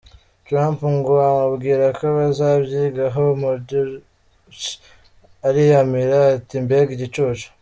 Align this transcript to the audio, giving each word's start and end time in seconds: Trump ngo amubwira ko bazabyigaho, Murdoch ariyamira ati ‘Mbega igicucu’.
Trump 0.45 0.79
ngo 0.97 1.13
amubwira 1.29 1.85
ko 1.97 2.05
bazabyigaho, 2.17 3.23
Murdoch 3.41 3.93
ariyamira 5.47 6.17
ati 6.35 6.55
‘Mbega 6.65 6.91
igicucu’. 6.97 7.47